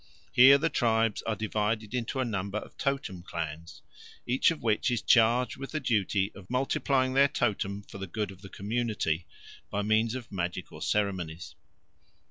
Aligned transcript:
Here 0.31 0.57
the 0.57 0.67
tribes 0.69 1.21
are 1.27 1.35
divided 1.35 1.93
into 1.93 2.19
a 2.19 2.25
number 2.25 2.57
of 2.57 2.75
totem 2.75 3.21
clans, 3.21 3.83
each 4.25 4.49
of 4.49 4.63
which 4.63 4.89
is 4.89 5.03
charged 5.03 5.57
with 5.57 5.73
the 5.73 5.79
duty 5.79 6.31
of 6.33 6.49
multiplying 6.49 7.13
their 7.13 7.27
totem 7.27 7.83
for 7.83 7.99
the 7.99 8.07
good 8.07 8.31
of 8.31 8.41
the 8.41 8.49
community 8.49 9.27
by 9.69 9.83
means 9.83 10.15
of 10.15 10.31
magical 10.31 10.81
ceremonies. 10.81 11.53